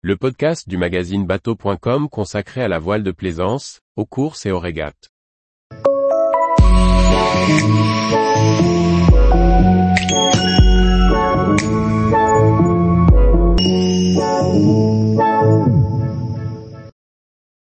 [0.00, 4.60] le podcast du magazine bateau.com consacré à la voile de plaisance, aux courses et aux
[4.60, 5.10] régates.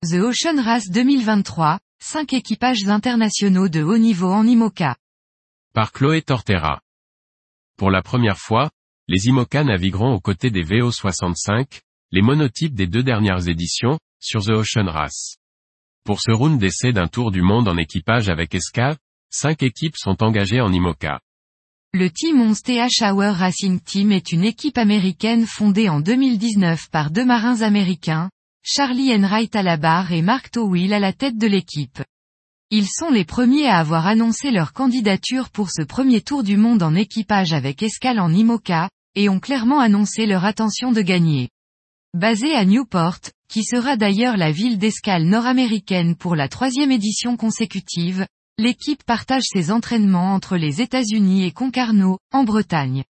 [0.03, 4.97] The Ocean Race 2023, 5 équipages internationaux de haut niveau en IMOCA.
[5.73, 6.81] Par Chloé Tortera.
[7.77, 8.71] Pour la première fois,
[9.07, 11.79] les IMOCA navigueront aux côtés des VO65,
[12.15, 15.35] les monotypes des deux dernières éditions, sur The Ocean Race.
[16.05, 18.95] Pour ce round d'essai d'un tour du monde en équipage avec escale,
[19.29, 21.19] cinq équipes sont engagées en IMOCA.
[21.93, 27.11] Le Team 11 TH Hour Racing Team est une équipe américaine fondée en 2019 par
[27.11, 28.29] deux marins américains,
[28.63, 32.01] Charlie Enright à la barre et Mark Towil à la tête de l'équipe.
[32.71, 36.81] Ils sont les premiers à avoir annoncé leur candidature pour ce premier tour du monde
[36.81, 41.49] en équipage avec escale en IMOCA, et ont clairement annoncé leur intention de gagner.
[42.15, 48.25] Basé à Newport, qui sera d'ailleurs la ville d'escale nord-américaine pour la troisième édition consécutive,
[48.57, 53.03] l'équipe partage ses entraînements entre les États-Unis et Concarneau, en Bretagne.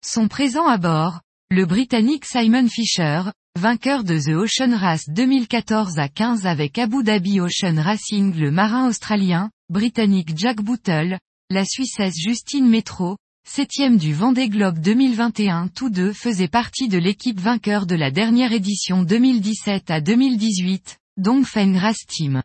[0.00, 3.22] Sont présents à bord, le Britannique Simon Fisher,
[3.58, 8.86] vainqueur de The Ocean Race 2014 à 15 avec Abu Dhabi Ocean Racing le marin
[8.86, 11.18] australien, britannique Jack Bootle,
[11.50, 13.16] la Suissesse Justine Metro,
[13.48, 18.52] septième du Vendée Globe 2021 tous deux faisaient partie de l'équipe vainqueur de la dernière
[18.52, 22.42] édition 2017 à 2018, Dongfeng Race Team.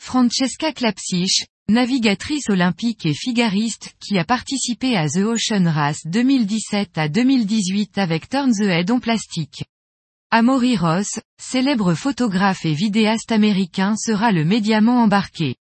[0.00, 7.08] Francesca Klapsich, navigatrice olympique et figariste qui a participé à The Ocean Race 2017 à
[7.08, 9.64] 2018 avec Turn the Head en plastique.
[10.30, 15.56] Amory Ross, célèbre photographe et vidéaste américain sera le médiamant embarqué.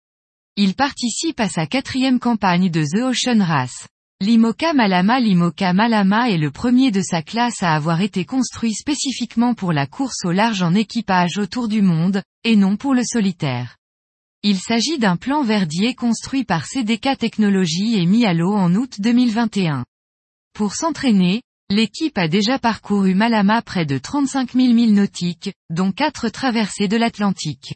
[0.56, 3.88] Il participe à sa quatrième campagne de The Ocean Race.
[4.22, 9.56] L'IMOCA Malama L'IMOCA Malama est le premier de sa classe à avoir été construit spécifiquement
[9.56, 13.78] pour la course au large en équipage autour du monde, et non pour le solitaire.
[14.44, 19.02] Il s'agit d'un plan verdier construit par CDK Technologies et mis à l'eau en août
[19.02, 19.86] 2021.
[20.54, 21.42] Pour s'entraîner,
[21.72, 26.98] L'équipe a déjà parcouru Malama près de 35 000 milles nautiques, dont quatre traversées de
[26.98, 27.74] l'Atlantique.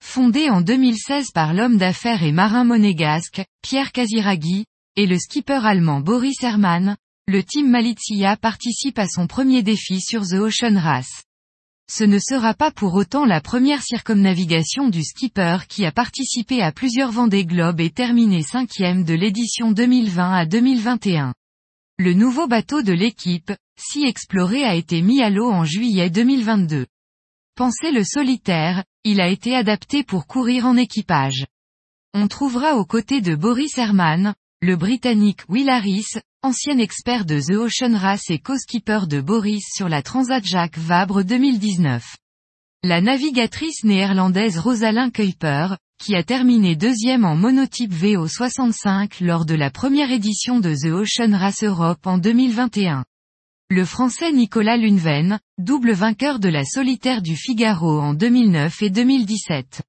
[0.00, 4.66] Fondée en 2016 par l'homme d'affaires et marin monégasque, Pierre Casiraghi,
[4.96, 10.22] et le skipper allemand Boris Herrmann, le team Malizia participe à son premier défi sur
[10.22, 11.24] The Ocean Race.
[11.90, 16.72] Ce ne sera pas pour autant la première circumnavigation du skipper qui a participé à
[16.72, 21.34] plusieurs Vendée Globe et terminé cinquième de l'édition 2020 à 2021.
[21.98, 26.86] Le nouveau bateau de l'équipe, si exploré a été mis à l'eau en juillet 2022.
[27.54, 31.46] Pensez le solitaire, il a été adapté pour courir en équipage.
[32.14, 36.06] On trouvera aux côtés de Boris Herrmann, le Britannique Will Harris,
[36.44, 41.24] ancien expert de The Ocean Race et co-skipper de Boris sur la Transat Jacques Vabre
[41.24, 42.16] 2019.
[42.84, 49.72] La navigatrice néerlandaise Rosalind Kuiper, qui a terminé deuxième en monotype VO65 lors de la
[49.72, 53.04] première édition de The Ocean Race Europe en 2021.
[53.68, 59.82] Le français Nicolas Lunven, double vainqueur de la solitaire du Figaro en 2009 et 2017.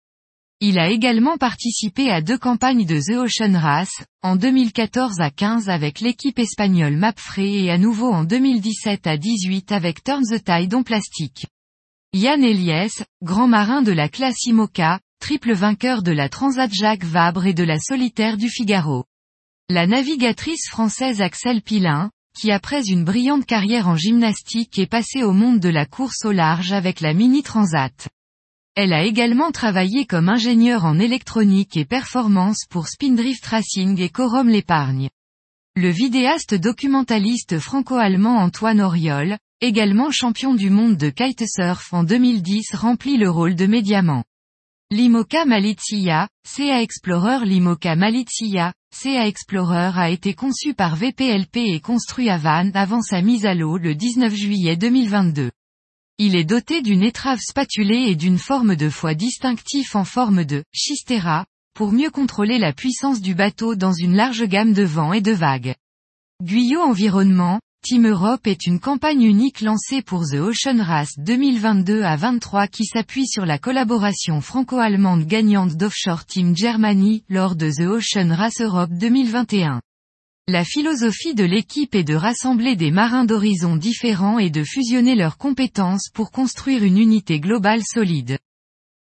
[0.66, 5.68] Il a également participé à deux campagnes de The Ocean Race, en 2014 à 15
[5.68, 10.74] avec l'équipe espagnole Mapfre et à nouveau en 2017 à 18 avec Turn the Tide
[10.74, 11.48] en plastique.
[12.14, 17.46] Yann Eliès, grand marin de la classe IMOCA, triple vainqueur de la Transat Jacques Vabre
[17.46, 19.04] et de la Solitaire du Figaro.
[19.68, 22.10] La navigatrice française Axel Pilin,
[22.40, 26.32] qui après une brillante carrière en gymnastique est passée au monde de la course au
[26.32, 28.08] large avec la Mini Transat.
[28.76, 34.50] Elle a également travaillé comme ingénieure en électronique et performance pour Spindrift Racing et Corum
[34.50, 35.10] l'épargne.
[35.76, 43.18] Le vidéaste documentaliste franco-allemand Antoine Auriol, également champion du monde de kitesurf en 2010 remplit
[43.18, 44.24] le rôle de médiamant.
[44.90, 52.32] L'IMOCA Malizia, CA Explorer L'IMOCA Malizia, CA Explorer a été conçu par VPLP et construit
[52.32, 55.52] à Vannes avant sa mise à l'eau le 19 juillet 2022.
[56.20, 60.64] Il est doté d'une étrave spatulée et d'une forme de foie distinctif en forme de
[60.72, 65.22] schistera, pour mieux contrôler la puissance du bateau dans une large gamme de vents et
[65.22, 65.74] de vagues.
[66.44, 72.16] Guyot Environnement, Team Europe est une campagne unique lancée pour The Ocean Race 2022 à
[72.16, 78.32] 23 qui s'appuie sur la collaboration franco-allemande gagnante d'Offshore Team Germany lors de The Ocean
[78.34, 79.82] Race Europe 2021.
[80.50, 85.38] La philosophie de l'équipe est de rassembler des marins d'horizons différents et de fusionner leurs
[85.38, 88.38] compétences pour construire une unité globale solide.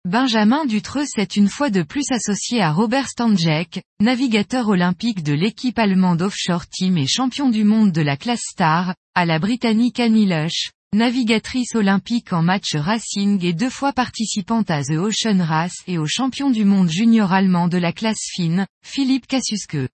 [0.05, 5.77] Benjamin Dutreux s'est une fois de plus associé à Robert Stanjek, navigateur olympique de l'équipe
[5.79, 10.25] allemande Offshore Team et champion du monde de la classe Star, à la britannique Annie
[10.25, 15.97] Lush, navigatrice olympique en match racing et deux fois participante à The Ocean Race et
[15.97, 19.89] au champion du monde junior allemand de la classe fine, Philippe Kassuske.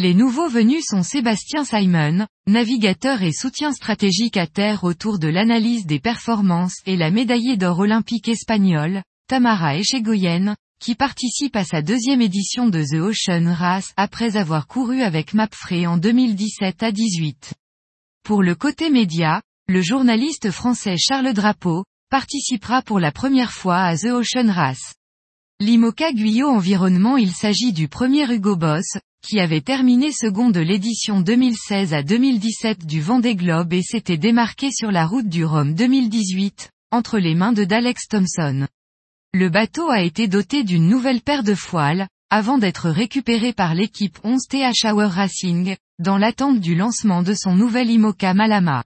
[0.00, 5.86] Les nouveaux venus sont Sébastien Simon, navigateur et soutien stratégique à terre autour de l'analyse
[5.86, 12.22] des performances et la médaillée d'or olympique espagnole, Tamara Echegoyen, qui participe à sa deuxième
[12.22, 17.54] édition de The Ocean Race après avoir couru avec Mapfre en 2017 à 18.
[18.22, 23.96] Pour le côté média, le journaliste français Charles Drapeau, participera pour la première fois à
[23.96, 24.94] The Ocean Race.
[25.58, 31.20] L'IMOCA Guyot Environnement Il s'agit du premier Hugo Boss, qui avait terminé second de l'édition
[31.20, 36.70] 2016 à 2017 du Vendée Globe et s'était démarqué sur la route du Rhum 2018,
[36.90, 38.66] entre les mains de D'Alex Thompson.
[39.34, 44.18] Le bateau a été doté d'une nouvelle paire de foiles, avant d'être récupéré par l'équipe
[44.24, 48.84] 11 TH Hour Racing, dans l'attente du lancement de son nouvel IMOCA Malama.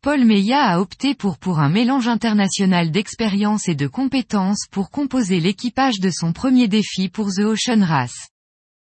[0.00, 5.40] Paul Meillat a opté pour pour un mélange international d'expérience et de compétences pour composer
[5.40, 8.28] l'équipage de son premier défi pour The Ocean Race.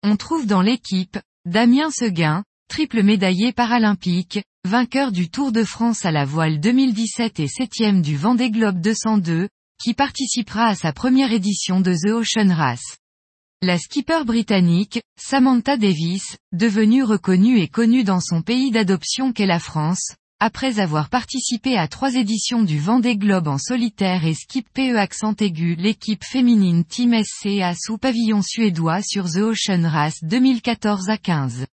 [0.08, 6.12] On trouve dans l'équipe, Damien Seguin, triple médaillé paralympique, vainqueur du Tour de France à
[6.12, 9.48] la voile 2017 et septième du Vendée Globe 202,
[9.82, 12.98] qui participera à sa première édition de The Ocean Race.
[13.62, 19.58] La skipper britannique, Samantha Davis, devenue reconnue et connue dans son pays d'adoption qu'est la
[19.58, 24.96] France, après avoir participé à trois éditions du Vendée Globe en solitaire et skip PE
[24.96, 31.16] accent aigu l'équipe féminine Team SCA sous pavillon suédois sur The Ocean Race 2014 à
[31.16, 31.66] 15.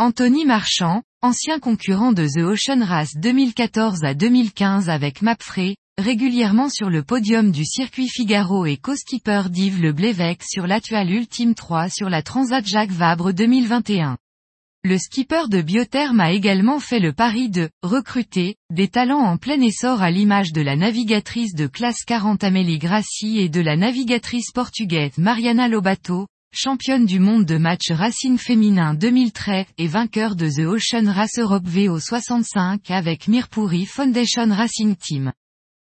[0.00, 6.90] Anthony Marchand, ancien concurrent de The Ocean Race 2014 à 2015 avec Mapfre, régulièrement sur
[6.90, 12.10] le podium du circuit Figaro et co-skipper d'Yves Le Blévec sur l'Atual Ultime 3 sur
[12.10, 14.18] la Transat Jacques Vabre 2021.
[14.84, 19.60] Le skipper de Biotherm a également fait le pari de recruter des talents en plein
[19.60, 24.50] essor à l'image de la navigatrice de classe 40 Amélie Grassi et de la navigatrice
[24.50, 30.66] portugaise Mariana Lobato, championne du monde de match racing féminin 2013 et vainqueur de The
[30.66, 35.32] Ocean Race Europe VO 65 avec Mirpuri Foundation Racing Team.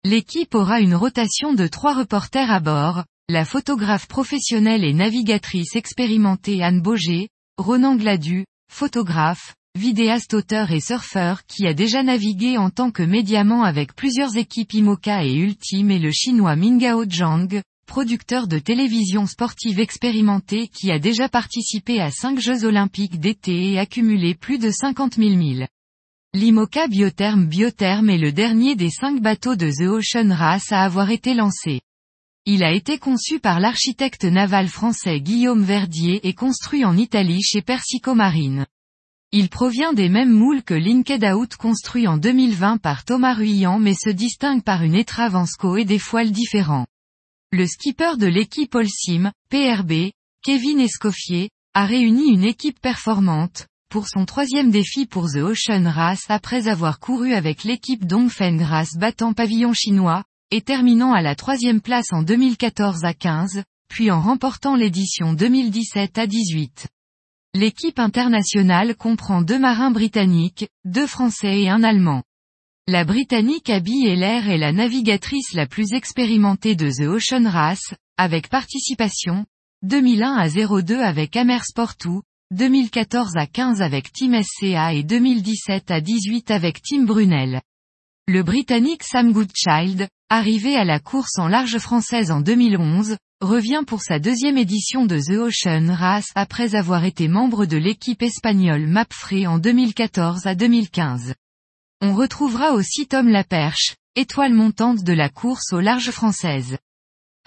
[0.03, 6.63] L'équipe aura une rotation de trois reporters à bord, la photographe professionnelle et navigatrice expérimentée
[6.63, 12.91] Anne Boger, Ronan Gladu, photographe, vidéaste auteur et surfeur qui a déjà navigué en tant
[12.91, 18.59] que médiamant avec plusieurs équipes IMOCA et Ultime et le chinois Mingao Zhang, producteur de
[18.59, 24.59] télévision sportive expérimenté qui a déjà participé à cinq Jeux olympiques d'été et accumulé plus
[24.59, 25.67] de 50 000 milles.
[26.35, 31.11] L'IMOCA Biotherm Biotherm est le dernier des cinq bateaux de The Ocean Race à avoir
[31.11, 31.81] été lancé.
[32.51, 37.61] Il a été conçu par l'architecte naval français Guillaume Verdier et construit en Italie chez
[37.61, 38.65] Persico Marine.
[39.33, 43.93] Il provient des mêmes moules que Linked Out construit en 2020 par Thomas Ruyant mais
[43.93, 46.87] se distingue par une étrave en SCO et des foiles différents.
[47.53, 50.13] Le skipper de l'équipe Olsim, PRB,
[50.43, 56.25] Kevin Escoffier, a réuni une équipe performante, pour son troisième défi pour The Ocean Race
[56.31, 61.81] après avoir couru avec l'équipe Dongfeng Race battant pavillon chinois, et terminant à la troisième
[61.81, 66.87] place en 2014 à 15, puis en remportant l'édition 2017 à 18.
[67.55, 72.23] L'équipe internationale comprend deux marins britanniques, deux français et un allemand.
[72.87, 78.49] La britannique Abby Heller est la navigatrice la plus expérimentée de The Ocean Race, avec
[78.49, 79.45] participation,
[79.83, 82.21] 2001 à 02 avec Amersport 2,
[82.51, 87.61] 2014 à 15 avec Team SCA et 2017 à 18 avec Team Brunel.
[88.31, 94.03] Le Britannique Sam Goodchild, arrivé à la course en large française en 2011, revient pour
[94.03, 99.47] sa deuxième édition de The Ocean Race après avoir été membre de l'équipe espagnole Mapfre
[99.47, 101.33] en 2014 à 2015.
[102.03, 106.77] On retrouvera aussi Tom Laperche, étoile montante de la course au large française.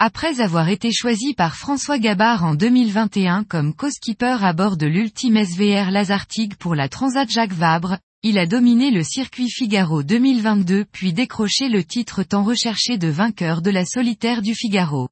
[0.00, 5.44] Après avoir été choisi par François Gabard en 2021 comme co-skipper à bord de l'ultime
[5.44, 11.12] SVR Lazartigue pour la Transat Jacques Vabre, il a dominé le circuit Figaro 2022 puis
[11.12, 15.08] décroché le titre tant recherché de vainqueur de la solitaire du Figaro.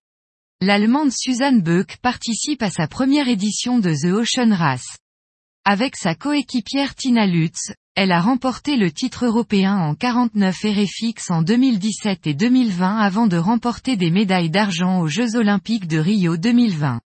[0.61, 4.99] L'Allemande Suzanne Böck participe à sa première édition de The Ocean Race.
[5.65, 11.43] Avec sa coéquipière Tina Lutz, elle a remporté le titre européen en 49 RFX en
[11.43, 17.01] 2017 et 2020 avant de remporter des médailles d'argent aux Jeux Olympiques de Rio 2020.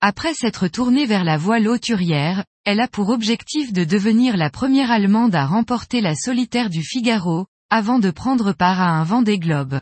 [0.00, 4.90] Après s'être tournée vers la voile hauturière, elle a pour objectif de devenir la première
[4.90, 9.80] Allemande à remporter la solitaire du Figaro, avant de prendre part à un Vendée Globe.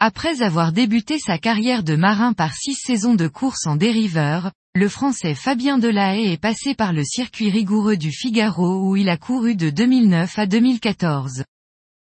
[0.00, 4.88] Après avoir débuté sa carrière de marin par six saisons de course en dériveur, le
[4.88, 9.54] Français Fabien Delahaye est passé par le circuit rigoureux du Figaro où il a couru
[9.54, 11.44] de 2009 à 2014.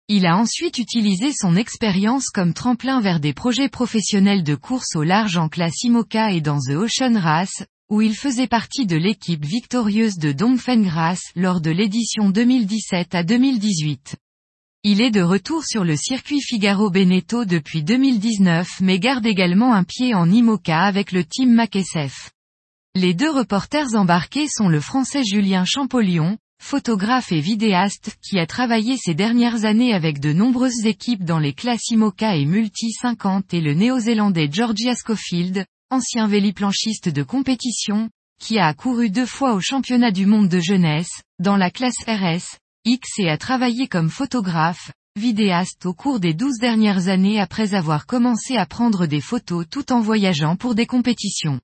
[0.08, 5.04] Il a ensuite utilisé son expérience comme tremplin vers des projets professionnels de course au
[5.04, 9.46] large en classe IMOCA et dans The Ocean Race, où il faisait partie de l'équipe
[9.46, 14.18] victorieuse de Dongfeng Race lors de l'édition 2017 à 2018.
[14.84, 19.84] Il est de retour sur le circuit Figaro Beneteau depuis 2019 mais garde également un
[19.84, 22.32] pied en IMOCA avec le team MacSF.
[22.94, 28.98] Les deux reporters embarqués sont le français Julien Champollion, photographe et vidéaste, qui a travaillé
[28.98, 33.62] ces dernières années avec de nombreuses équipes dans les classes IMOCA et Multi 50 et
[33.62, 40.12] le néo-zélandais Georgia Schofield, ancien véliplanchiste de compétition, qui a accouru deux fois au championnat
[40.12, 45.86] du monde de jeunesse, dans la classe RS, X et a travaillé comme photographe, vidéaste
[45.86, 50.02] au cours des douze dernières années après avoir commencé à prendre des photos tout en
[50.02, 51.60] voyageant pour des compétitions.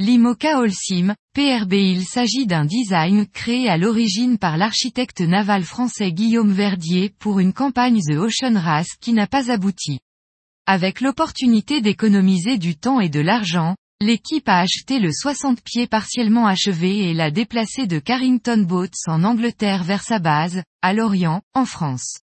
[0.00, 6.52] L'IMOCA Holcim, PRB Il s'agit d'un design créé à l'origine par l'architecte naval français Guillaume
[6.52, 10.00] Verdier pour une campagne The Ocean Race qui n'a pas abouti.
[10.72, 16.46] Avec l'opportunité d'économiser du temps et de l'argent, L'équipe a acheté le 60 pieds partiellement
[16.46, 21.64] achevé et l'a déplacé de Carrington Boats en Angleterre vers sa base, à Lorient, en
[21.64, 22.20] France.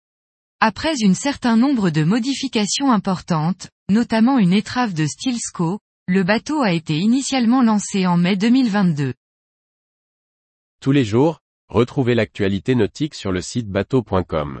[0.60, 6.72] Après un certain nombre de modifications importantes, notamment une étrave de Stilsco, le bateau a
[6.72, 9.14] été initialement lancé en mai 2022.
[10.82, 14.60] Tous les jours, retrouvez l'actualité nautique sur le site bateau.com.